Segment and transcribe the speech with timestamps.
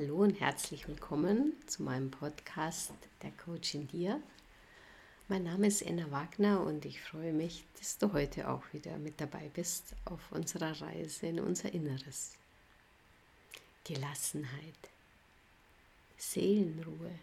[0.00, 4.18] Hallo und herzlich willkommen zu meinem Podcast Der Coach in dir.
[5.28, 9.20] Mein Name ist Anna Wagner und ich freue mich, dass du heute auch wieder mit
[9.20, 12.38] dabei bist auf unserer Reise in unser Inneres.
[13.84, 14.88] Gelassenheit,
[16.16, 17.18] Seelenruhe,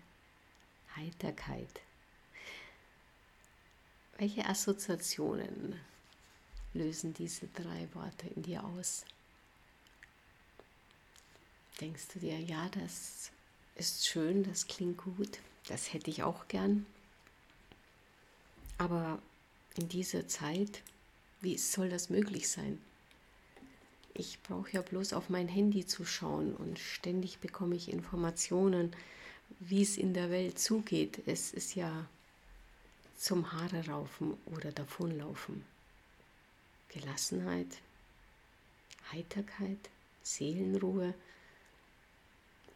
[0.95, 1.81] Heiterkeit.
[4.19, 5.79] Welche Assoziationen
[6.75, 9.03] lösen diese drei Worte in dir aus?
[11.79, 13.31] Denkst du dir, ja, das
[13.75, 16.85] ist schön, das klingt gut, das hätte ich auch gern.
[18.77, 19.21] Aber
[19.75, 20.81] in dieser Zeit,
[21.41, 22.81] wie soll das möglich sein?
[24.13, 28.95] Ich brauche ja bloß auf mein Handy zu schauen und ständig bekomme ich Informationen,
[29.59, 31.21] wie es in der Welt zugeht.
[31.27, 32.07] Es ist ja
[33.15, 35.63] zum Haare raufen oder davonlaufen.
[36.89, 37.77] Gelassenheit,
[39.11, 39.89] Heiterkeit,
[40.23, 41.13] Seelenruhe,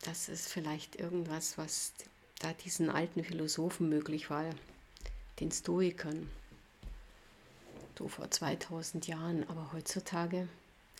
[0.02, 1.94] das ist vielleicht irgendwas, was
[2.40, 4.50] da diesen alten Philosophen möglich war,
[5.40, 6.30] den Stoikern,
[7.98, 10.48] so vor 2000 Jahren, aber heutzutage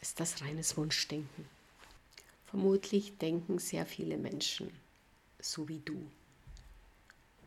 [0.02, 1.50] ist das reines Wunschdenken.
[2.46, 4.72] Vermutlich denken sehr viele Menschen
[5.42, 6.08] so wie du.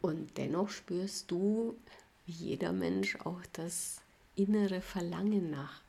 [0.03, 1.77] Und dennoch spürst du,
[2.27, 4.01] wie jeder Mensch, auch das
[4.37, 5.81] innere Verlangen nach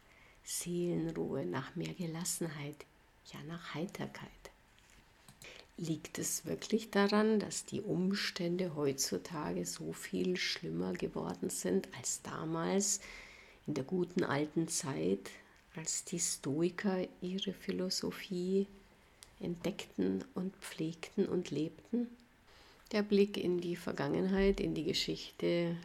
[0.44, 2.86] Seelenruhe, nach mehr Gelassenheit,
[3.34, 4.30] ja nach Heiterkeit.
[5.78, 13.02] Liegt es wirklich daran, dass die Umstände heutzutage so viel schlimmer geworden sind als damals
[13.68, 15.32] in der guten alten Zeit,
[15.76, 18.68] als die Stoiker ihre Philosophie
[19.42, 22.08] entdeckten und pflegten und lebten?
[22.94, 25.76] Der Blick in die Vergangenheit, in die Geschichte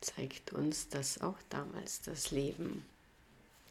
[0.00, 2.86] zeigt uns, dass auch damals das Leben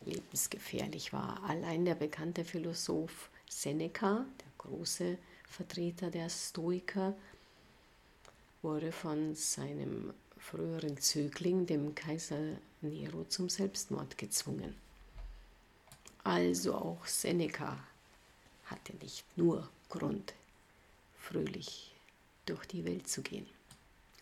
[0.06, 1.42] lebensgefährlich war.
[1.44, 5.18] Allein der bekannte Philosoph Seneca, der große
[5.56, 7.16] Vertreter der Stoiker,
[8.62, 14.76] wurde von seinem früheren Zögling, dem Kaiser Nero, zum Selbstmord gezwungen.
[16.26, 17.78] Also auch Seneca
[18.66, 20.34] hatte nicht nur Grund,
[21.18, 21.96] fröhlich
[22.46, 23.48] durch die Welt zu gehen.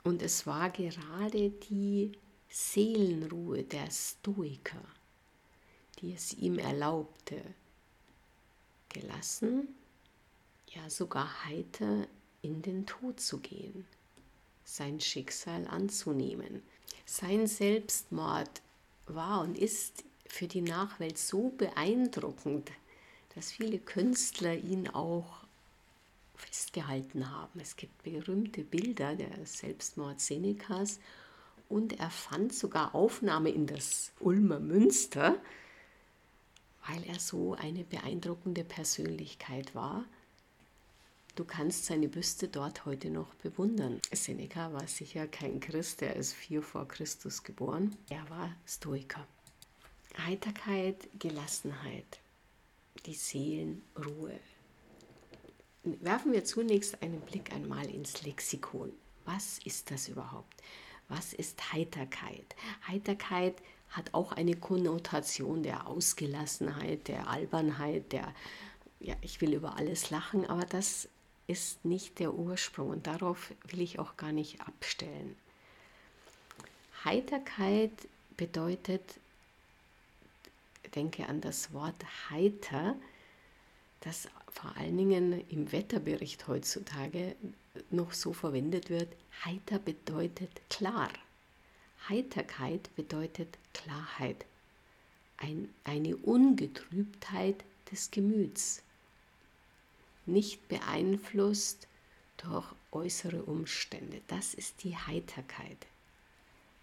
[0.04, 2.12] Und es war gerade die
[2.48, 4.86] Seelenruhe der Stoiker,
[6.00, 7.42] die es ihm erlaubte,
[8.90, 9.68] gelassen
[10.76, 12.08] ja sogar heiter
[12.42, 13.86] in den Tod zu gehen,
[14.64, 16.64] sein Schicksal anzunehmen.
[17.06, 18.62] Sein Selbstmord
[19.08, 22.72] war und ist für die Nachwelt so beeindruckend,
[23.36, 25.44] dass viele Künstler ihn auch
[26.36, 27.60] festgehalten haben.
[27.60, 31.00] Es gibt berühmte Bilder der Selbstmord Senecas
[31.70, 35.36] und er fand sogar Aufnahme in das Ulmer Münster,
[36.88, 40.06] weil er so eine beeindruckende Persönlichkeit war
[41.36, 44.00] Du kannst seine Büste dort heute noch bewundern.
[44.12, 47.96] Seneca war sicher kein Christ, er ist vier vor Christus geboren.
[48.08, 49.26] Er war Stoiker.
[50.20, 52.20] Heiterkeit, Gelassenheit,
[53.08, 54.40] die Seelenruhe.
[55.84, 58.94] Werfen wir zunächst einen Blick einmal ins Lexikon.
[59.26, 60.62] Was ist das überhaupt?
[61.08, 62.56] Was ist Heiterkeit?
[62.88, 63.56] Heiterkeit
[63.90, 68.36] hat auch eine Konnotation der Ausgelassenheit, der Albernheit, der,
[69.00, 71.10] ja, ich will über alles lachen, aber das
[71.48, 75.36] ist nicht der Ursprung und darauf will ich auch gar nicht abstellen.
[77.04, 77.92] Heiterkeit
[78.38, 79.04] bedeutet,
[80.96, 82.96] denke an das Wort heiter,
[84.02, 87.36] das vor allen Dingen im Wetterbericht heutzutage
[87.90, 89.10] noch so verwendet wird.
[89.44, 91.10] Heiter bedeutet klar.
[92.10, 94.46] Heiterkeit bedeutet Klarheit,
[95.38, 98.83] ein, eine Ungetrübtheit des Gemüts
[100.26, 101.88] nicht beeinflusst
[102.38, 104.22] durch äußere Umstände.
[104.28, 105.78] Das ist die Heiterkeit.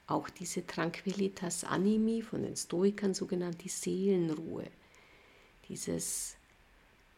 [0.07, 4.67] Auch diese Tranquillitas animi von den Stoikern sogenannt die Seelenruhe,
[5.69, 6.37] dieses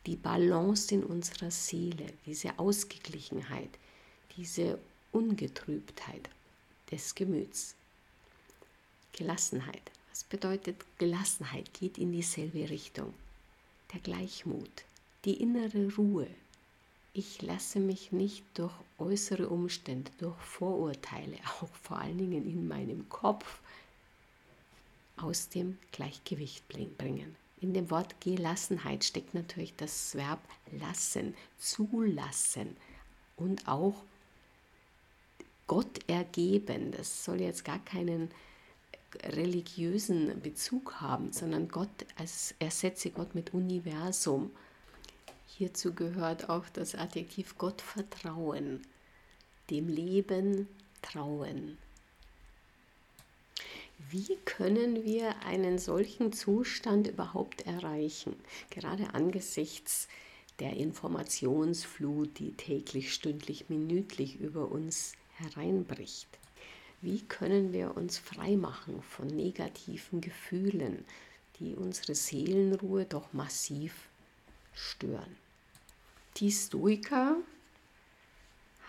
[0.07, 3.71] die Balance in unserer Seele, diese Ausgeglichenheit,
[4.37, 4.79] diese
[5.13, 6.29] Ungetrübtheit
[6.91, 7.75] des Gemüts.
[9.13, 9.83] Gelassenheit.
[10.11, 11.73] Was bedeutet Gelassenheit?
[11.73, 13.15] Geht in dieselbe Richtung.
[13.93, 14.85] Der Gleichmut,
[15.25, 16.29] die innere Ruhe.
[17.15, 23.09] Ich lasse mich nicht durch äußere Umstände, durch Vorurteile, auch vor allen Dingen in meinem
[23.09, 23.61] Kopf,
[25.17, 27.37] aus dem Gleichgewicht bringen.
[27.61, 30.41] In dem Wort Gelassenheit steckt natürlich das Verb
[30.73, 32.77] lassen, zulassen
[33.37, 34.03] und auch
[35.69, 36.91] Gott ergeben.
[36.91, 38.31] Das soll jetzt gar keinen
[39.23, 44.51] religiösen Bezug haben, sondern Gott als ersetze Gott mit Universum
[45.59, 48.81] Hierzu gehört auch das Adjektiv Gottvertrauen,
[49.69, 50.67] dem Leben
[51.03, 51.77] trauen.
[54.11, 58.35] Wie können wir einen solchen Zustand überhaupt erreichen,
[58.71, 60.09] gerade angesichts
[60.59, 66.29] der Informationsflut, die täglich, stündlich, minütlich über uns hereinbricht?
[67.03, 71.05] Wie können wir uns freimachen von negativen Gefühlen,
[71.61, 74.09] die unsere Seelenruhe doch massiv
[74.73, 75.42] stören?
[76.39, 77.37] Die Stoiker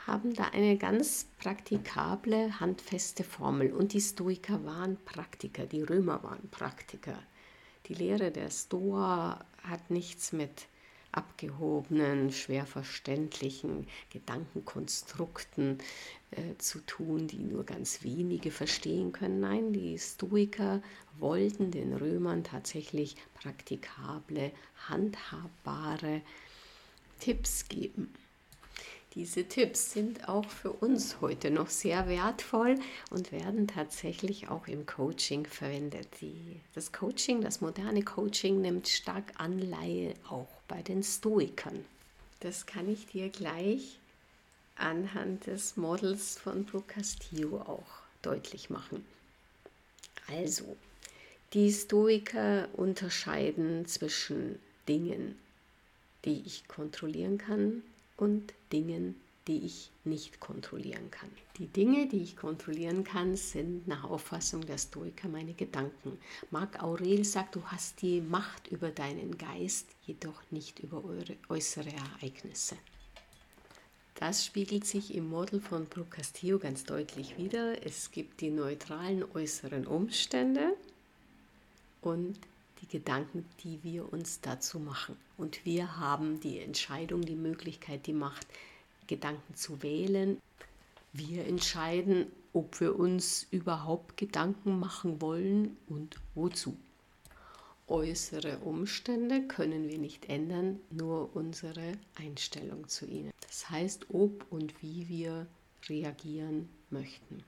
[0.07, 3.71] haben da eine ganz praktikable, handfeste Formel.
[3.71, 7.17] Und die Stoiker waren Praktiker, die Römer waren Praktiker.
[7.87, 10.67] Die Lehre der Stoa hat nichts mit
[11.11, 15.77] abgehobenen, schwer verständlichen Gedankenkonstrukten
[16.31, 19.39] äh, zu tun, die nur ganz wenige verstehen können.
[19.39, 20.81] Nein, die Stoiker
[21.19, 24.51] wollten den Römern tatsächlich praktikable,
[24.87, 26.21] handhabbare
[27.23, 28.13] Tipps geben.
[29.15, 32.77] Diese Tipps sind auch für uns heute noch sehr wertvoll
[33.11, 36.09] und werden tatsächlich auch im Coaching verwendet.
[36.19, 41.85] Die, das Coaching, das moderne Coaching nimmt stark Anleihe auch bei den Stoikern.
[42.41, 43.99] Das kann ich dir gleich
[44.75, 49.05] anhand des Models von Brooke Castillo auch deutlich machen.
[50.27, 50.75] Also,
[51.53, 54.59] die Stoiker unterscheiden zwischen
[54.89, 55.39] Dingen,
[56.25, 57.83] die ich kontrollieren kann
[58.17, 59.15] und Dingen,
[59.47, 61.29] die ich nicht kontrollieren kann.
[61.57, 66.17] Die Dinge, die ich kontrollieren kann, sind nach Auffassung der Stoiker meine Gedanken.
[66.49, 71.89] Marc Aurel sagt, du hast die Macht über deinen Geist, jedoch nicht über eure äußere
[72.21, 72.77] Ereignisse.
[74.15, 77.85] Das spiegelt sich im Model von Brooke Castillo ganz deutlich wider.
[77.85, 80.77] Es gibt die neutralen äußeren Umstände
[82.01, 82.37] und
[82.83, 85.15] die Gedanken, die wir uns dazu machen.
[85.38, 88.45] Und wir haben die Entscheidung, die Möglichkeit, die Macht,
[89.07, 90.38] Gedanken zu wählen.
[91.13, 96.77] Wir entscheiden, ob wir uns überhaupt Gedanken machen wollen und wozu.
[97.88, 103.31] Äußere Umstände können wir nicht ändern, nur unsere Einstellung zu ihnen.
[103.41, 105.47] Das heißt, ob und wie wir
[105.88, 107.44] reagieren möchten.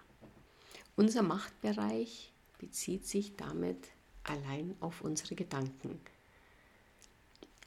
[0.95, 3.77] Unser Machtbereich bezieht sich damit
[4.25, 5.99] allein auf unsere Gedanken.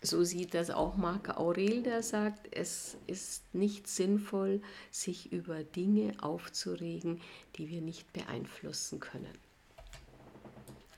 [0.01, 4.63] So sieht das auch Marc Aurel, der sagt, es ist nicht sinnvoll,
[4.93, 7.21] sich über Dinge aufzuregen,
[7.57, 9.37] die wir nicht beeinflussen können.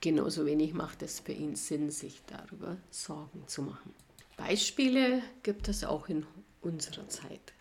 [0.02, 3.94] Genauso wenig macht es für ihn Sinn, sich darüber Sorgen zu machen.
[4.36, 6.26] Beispiele gibt es auch in
[6.60, 7.52] unserer Zeit.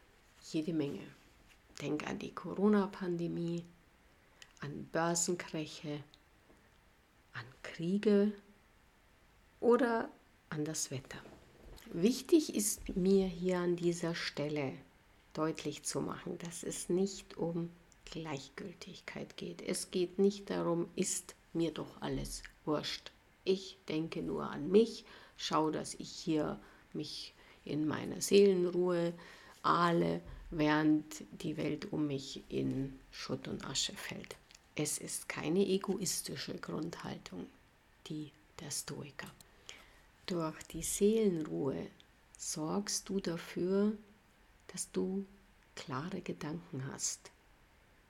[0.51, 1.03] Jede Menge.
[1.81, 3.63] Denk an die Corona-Pandemie,
[4.61, 6.03] an Börsenkräche,
[7.39, 8.31] an Kriege
[9.59, 10.09] oder
[10.49, 11.19] an das Wetter.
[11.91, 14.73] Wichtig ist mir hier an dieser Stelle
[15.33, 17.69] deutlich zu machen, dass es nicht um
[18.05, 19.61] Gleichgültigkeit geht.
[19.61, 23.11] Es geht nicht darum, ist mir doch alles wurscht.
[23.43, 25.05] Ich denke nur an mich,
[25.37, 26.59] schaue, dass ich hier
[26.93, 29.13] mich in meiner Seelenruhe
[29.63, 34.35] ahle, während die Welt um mich in Schutt und Asche fällt.
[34.81, 37.47] Es ist keine egoistische Grundhaltung,
[38.07, 38.31] die
[38.61, 39.29] der Stoiker.
[40.25, 41.87] Durch die Seelenruhe
[42.37, 43.91] sorgst du dafür,
[44.67, 45.25] dass du
[45.75, 47.29] klare Gedanken hast,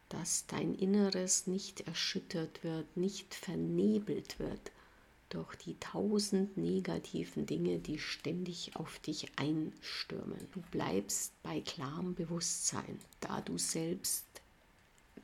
[0.09, 4.71] dass dein Inneres nicht erschüttert wird, nicht vernebelt wird
[5.29, 10.47] durch die tausend negativen Dinge, die ständig auf dich einstürmen.
[10.51, 14.28] Du bleibst bei klarem Bewusstsein, da du selbst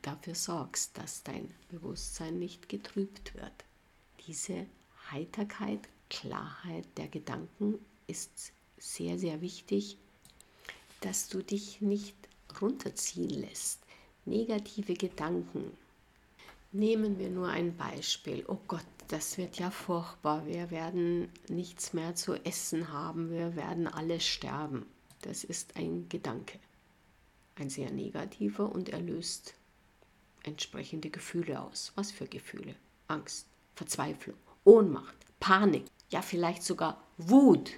[0.02, 3.64] dafür sorgst, dass dein Bewusstsein nicht getrübt wird.
[4.26, 4.66] Diese
[5.10, 9.96] Heiterkeit, Klarheit der Gedanken ist sehr, sehr wichtig,
[11.00, 12.16] dass du dich nicht
[12.60, 13.80] runterziehen lässt.
[14.24, 15.76] Negative Gedanken.
[16.72, 18.44] Nehmen wir nur ein Beispiel.
[18.48, 20.46] Oh Gott, das wird ja furchtbar.
[20.46, 23.30] Wir werden nichts mehr zu essen haben.
[23.30, 24.86] Wir werden alle sterben.
[25.22, 26.58] Das ist ein Gedanke.
[27.56, 29.54] Ein sehr negativer und er löst
[30.46, 31.92] entsprechende Gefühle aus.
[31.94, 32.74] Was für Gefühle?
[33.08, 37.72] Angst, Verzweiflung, Ohnmacht, Panik, ja vielleicht sogar Wut.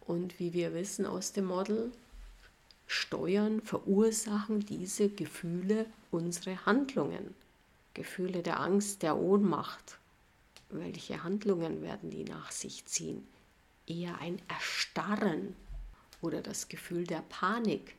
[0.00, 1.90] Und wie wir wissen aus dem Model,
[2.86, 7.34] steuern, verursachen diese Gefühle unsere Handlungen.
[7.94, 9.98] Gefühle der Angst, der Ohnmacht.
[10.68, 13.26] Welche Handlungen werden die nach sich ziehen?
[13.86, 15.56] Eher ein Erstarren
[16.20, 17.96] oder das Gefühl der Panik,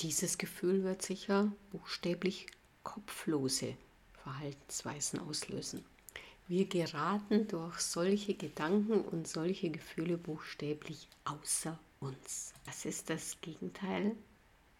[0.00, 2.46] dieses Gefühl wird sicher buchstäblich
[2.82, 3.76] kopflose
[4.22, 5.84] Verhaltensweisen auslösen.
[6.48, 12.52] Wir geraten durch solche Gedanken und solche Gefühle buchstäblich außer uns.
[12.66, 14.16] Das ist das Gegenteil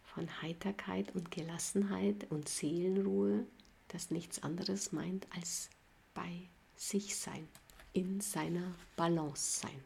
[0.03, 3.47] von Heiterkeit und Gelassenheit und Seelenruhe,
[3.89, 5.71] das nichts anderes meint als
[6.15, 7.49] bei sich sein,
[7.93, 9.85] in seiner Balance sein.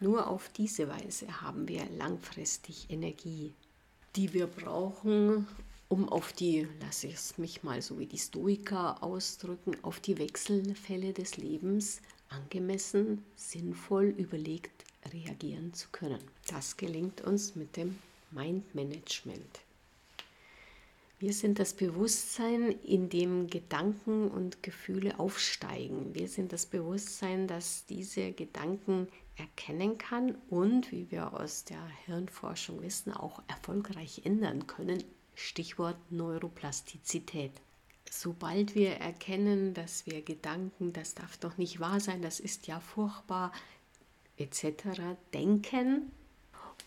[0.00, 3.54] Nur auf diese Weise haben wir langfristig Energie,
[4.16, 5.46] die wir brauchen,
[5.88, 10.18] um auf die, lasse ich es mich mal so wie die Stoiker ausdrücken, auf die
[10.18, 16.18] Wechselfälle des Lebens angemessen, sinnvoll, überlegt reagieren zu können.
[16.48, 17.98] Das gelingt uns mit dem
[18.32, 19.60] Mind Management.
[21.18, 26.14] Wir sind das Bewusstsein, in dem Gedanken und Gefühle aufsteigen.
[26.14, 32.82] Wir sind das Bewusstsein, das diese Gedanken erkennen kann und, wie wir aus der Hirnforschung
[32.82, 35.02] wissen, auch erfolgreich ändern können.
[35.34, 37.52] Stichwort Neuroplastizität.
[38.10, 42.80] Sobald wir erkennen, dass wir Gedanken, das darf doch nicht wahr sein, das ist ja
[42.80, 43.52] furchtbar,
[44.38, 45.16] etc.
[45.34, 46.10] denken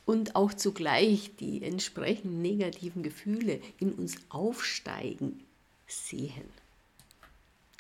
[0.05, 5.43] und auch zugleich die entsprechenden negativen Gefühle in uns aufsteigen
[5.87, 6.49] sehen,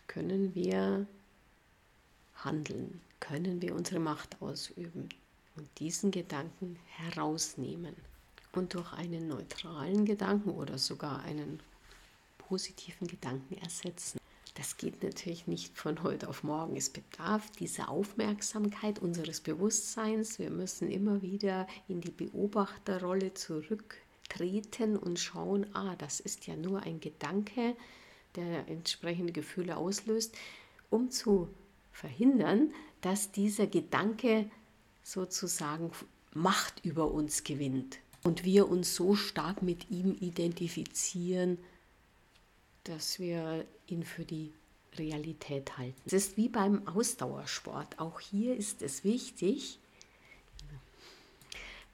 [0.07, 1.07] können wir
[2.43, 5.09] handeln, können wir unsere Macht ausüben
[5.55, 7.95] und diesen Gedanken herausnehmen
[8.53, 11.59] und durch einen neutralen Gedanken oder sogar einen
[12.37, 14.19] positiven Gedanken ersetzen.
[14.55, 16.75] Das geht natürlich nicht von heute auf morgen.
[16.75, 20.39] Es bedarf dieser Aufmerksamkeit unseres Bewusstseins.
[20.39, 26.83] Wir müssen immer wieder in die Beobachterrolle zurücktreten und schauen, ah, das ist ja nur
[26.83, 27.75] ein Gedanke,
[28.35, 30.35] der entsprechende Gefühle auslöst,
[30.89, 31.47] um zu
[31.99, 34.49] verhindern, dass dieser Gedanke
[35.03, 35.91] sozusagen
[36.33, 41.57] Macht über uns gewinnt und wir uns so stark mit ihm identifizieren,
[42.83, 44.53] dass wir ihn für die
[44.97, 45.99] Realität halten.
[46.05, 47.99] Es ist wie beim Ausdauersport.
[47.99, 49.79] Auch hier ist es wichtig,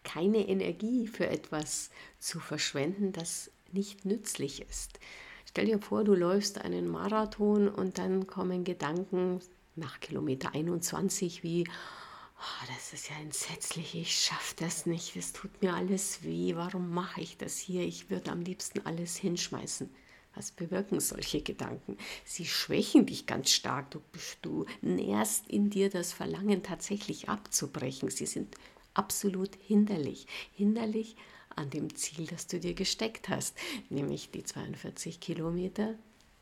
[0.03, 4.99] keine Energie für etwas zu verschwenden, das nicht nützlich ist.
[5.45, 9.41] Stell dir vor, du läufst einen Marathon und dann kommen Gedanken
[9.75, 15.61] nach Kilometer 21 wie, oh, das ist ja entsetzlich, ich schaffe das nicht, es tut
[15.61, 17.83] mir alles weh, warum mache ich das hier?
[17.83, 19.89] Ich würde am liebsten alles hinschmeißen.
[20.35, 21.97] Was bewirken solche Gedanken?
[22.25, 23.91] Sie schwächen dich ganz stark.
[23.91, 24.01] Du,
[24.41, 28.09] du nährst in dir das Verlangen, tatsächlich abzubrechen.
[28.09, 28.55] Sie sind
[28.93, 30.27] absolut hinderlich.
[30.53, 31.15] Hinderlich
[31.55, 33.57] an dem Ziel, das du dir gesteckt hast,
[33.89, 35.95] nämlich die 42 Kilometer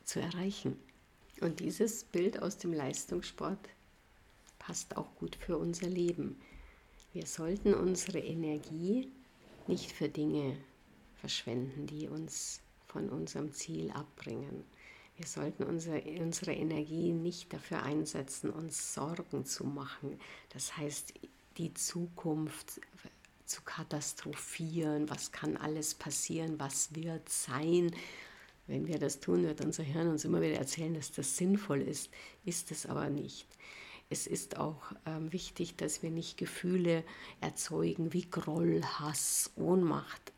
[0.04, 0.76] zu erreichen.
[1.40, 3.58] Und dieses Bild aus dem Leistungssport
[4.58, 6.40] passt auch gut für unser Leben.
[7.12, 9.10] Wir sollten unsere Energie
[9.66, 10.56] nicht für Dinge
[11.16, 14.64] verschwenden, die uns von unserem Ziel abbringen.
[15.16, 20.18] Wir sollten unsere, unsere Energie nicht dafür einsetzen, uns Sorgen zu machen.
[20.50, 21.14] Das heißt,
[21.56, 22.80] die Zukunft
[23.46, 27.94] zu katastrophieren, was kann alles passieren, was wird sein.
[28.66, 32.10] Wenn wir das tun, wird unser Hirn uns immer wieder erzählen, dass das sinnvoll ist,
[32.44, 33.46] ist es aber nicht.
[34.10, 37.04] Es ist auch ähm, wichtig, dass wir nicht Gefühle
[37.40, 40.32] erzeugen wie Groll, Hass, Ohnmacht,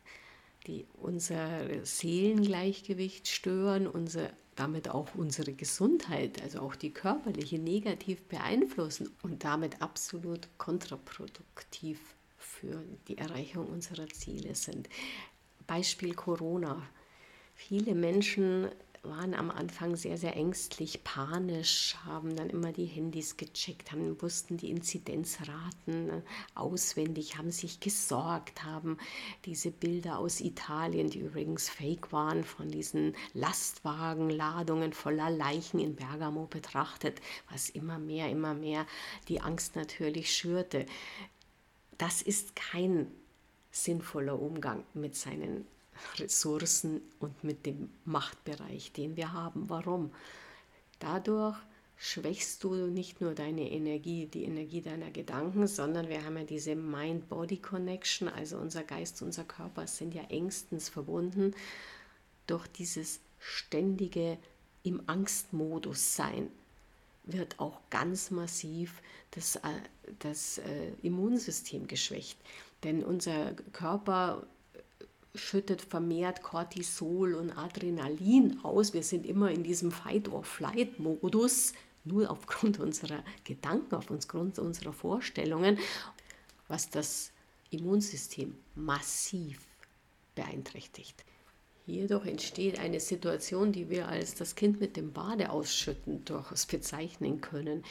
[0.65, 9.09] die unser Seelengleichgewicht stören, unser, damit auch unsere Gesundheit, also auch die körperliche, negativ beeinflussen
[9.21, 11.99] und damit absolut kontraproduktiv
[12.37, 14.89] für die Erreichung unserer Ziele sind.
[15.65, 16.81] Beispiel Corona.
[17.59, 18.69] Viele Menschen
[19.01, 24.57] waren am Anfang sehr, sehr ängstlich, panisch, haben dann immer die Handys gecheckt, haben, wussten
[24.57, 26.21] die Inzidenzraten äh,
[26.53, 28.97] auswendig, haben sich gesorgt, haben
[29.45, 36.45] diese Bilder aus Italien, die übrigens fake waren, von diesen Lastwagenladungen voller Leichen in Bergamo
[36.45, 38.85] betrachtet, was immer mehr, immer mehr
[39.29, 40.85] die Angst natürlich schürte.
[41.97, 43.07] Das ist kein
[43.71, 45.65] sinnvoller Umgang mit seinen
[46.17, 49.69] Ressourcen und mit dem Machtbereich, den wir haben.
[49.69, 50.11] Warum?
[50.99, 51.57] Dadurch
[51.95, 56.75] schwächst du nicht nur deine Energie, die Energie deiner Gedanken, sondern wir haben ja diese
[56.75, 61.55] Mind-Body-Connection, also unser Geist, unser Körper sind ja engstens verbunden
[62.45, 64.37] durch dieses ständige
[64.83, 66.49] im Angstmodus sein
[67.27, 69.01] wird auch ganz massiv
[69.31, 69.59] das, äh,
[70.19, 72.39] das äh, Immunsystem geschwächt.
[72.83, 74.45] Denn unser Körper
[75.37, 78.93] schüttet vermehrt Cortisol und Adrenalin aus.
[78.93, 85.79] Wir sind immer in diesem Fight-or-Flight-Modus, nur aufgrund unserer Gedanken, aufgrund unserer Vorstellungen,
[86.67, 87.31] was das
[87.69, 89.59] Immunsystem massiv
[90.35, 91.23] beeinträchtigt.
[91.87, 97.39] Hierdurch entsteht eine Situation, die wir als das Kind mit dem Bade ausschütten durchaus bezeichnen
[97.39, 97.81] können.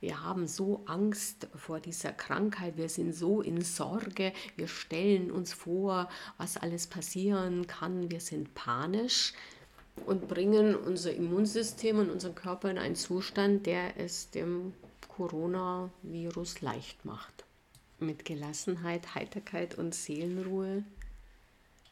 [0.00, 5.52] Wir haben so Angst vor dieser Krankheit, wir sind so in Sorge, wir stellen uns
[5.52, 9.34] vor, was alles passieren kann, wir sind panisch
[10.06, 14.72] und bringen unser Immunsystem und unseren Körper in einen Zustand, der es dem
[15.08, 17.44] Coronavirus leicht macht.
[17.98, 20.84] Mit Gelassenheit, Heiterkeit und Seelenruhe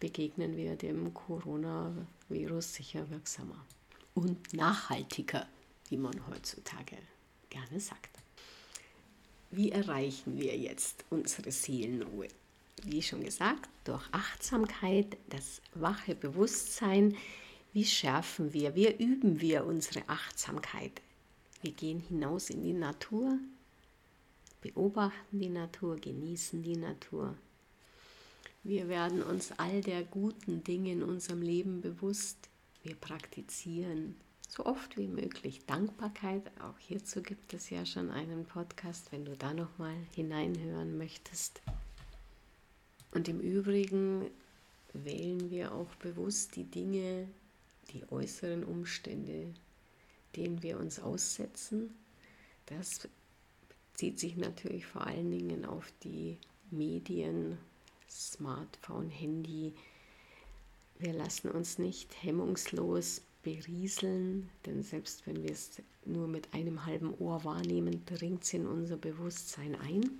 [0.00, 3.64] begegnen wir dem Coronavirus sicher wirksamer
[4.14, 5.47] und nachhaltiger,
[5.88, 6.97] wie man heutzutage
[7.50, 8.11] gerne sagt.
[9.50, 12.28] Wie erreichen wir jetzt unsere Seelenruhe?
[12.85, 17.16] Wie schon gesagt, durch Achtsamkeit, das wache Bewusstsein.
[17.73, 21.02] Wie schärfen wir, wie üben wir unsere Achtsamkeit?
[21.62, 23.38] Wir gehen hinaus in die Natur,
[24.62, 27.37] beobachten die Natur, genießen die Natur,
[28.62, 32.49] wir werden uns all der guten Dinge in unserem Leben bewusst.
[32.83, 34.17] Wir praktizieren
[34.49, 36.50] so oft wie möglich Dankbarkeit.
[36.61, 41.62] Auch hierzu gibt es ja schon einen Podcast, wenn du da noch mal hineinhören möchtest.
[43.12, 44.26] Und im Übrigen
[44.93, 47.29] wählen wir auch bewusst die Dinge,
[47.93, 49.55] die äußeren Umstände,
[50.37, 51.95] denen wir uns aussetzen.
[52.67, 53.09] Das
[53.93, 56.38] bezieht sich natürlich vor allen Dingen auf die
[56.71, 57.59] Medien
[58.11, 59.73] Smartphone, Handy.
[60.99, 67.14] Wir lassen uns nicht hemmungslos berieseln, denn selbst wenn wir es nur mit einem halben
[67.19, 70.11] Ohr wahrnehmen, dringt es in unser Bewusstsein ein.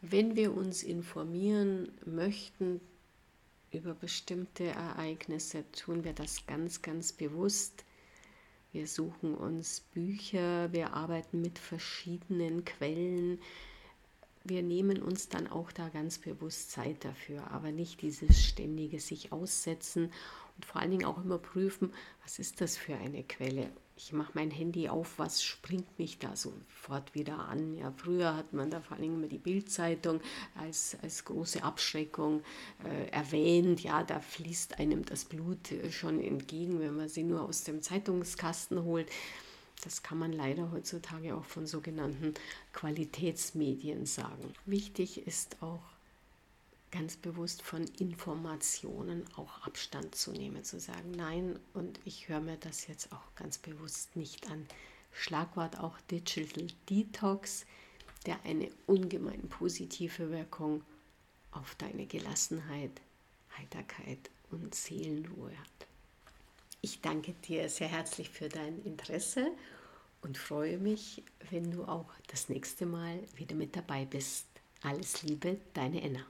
[0.00, 2.80] Wenn wir uns informieren möchten
[3.72, 7.84] über bestimmte Ereignisse, tun wir das ganz, ganz bewusst.
[8.72, 13.40] Wir suchen uns Bücher, wir arbeiten mit verschiedenen Quellen,
[14.48, 19.32] wir nehmen uns dann auch da ganz bewusst Zeit dafür, aber nicht dieses ständige sich
[19.32, 20.12] aussetzen
[20.56, 21.92] und vor allen Dingen auch immer prüfen,
[22.24, 23.70] was ist das für eine Quelle.
[23.96, 27.74] Ich mache mein Handy auf, was springt mich da sofort wieder an?
[27.74, 30.20] Ja, früher hat man da vor allen Dingen immer die Bildzeitung
[30.56, 32.42] als, als große Abschreckung
[32.84, 33.82] äh, erwähnt.
[33.82, 37.82] Ja, da fließt einem das Blut äh, schon entgegen, wenn man sie nur aus dem
[37.82, 39.08] Zeitungskasten holt.
[39.82, 42.34] Das kann man leider heutzutage auch von sogenannten
[42.72, 44.52] Qualitätsmedien sagen.
[44.66, 45.82] Wichtig ist auch
[46.90, 52.56] ganz bewusst von Informationen auch Abstand zu nehmen, zu sagen, nein, und ich höre mir
[52.56, 54.66] das jetzt auch ganz bewusst nicht an.
[55.12, 57.66] Schlagwort auch Digital Detox,
[58.26, 60.82] der eine ungemein positive Wirkung
[61.52, 63.00] auf deine Gelassenheit,
[63.58, 65.87] Heiterkeit und Seelenruhe hat.
[66.80, 69.50] Ich danke dir sehr herzlich für dein Interesse
[70.20, 74.46] und freue mich, wenn du auch das nächste Mal wieder mit dabei bist.
[74.82, 76.24] Alles Liebe, deine Enna.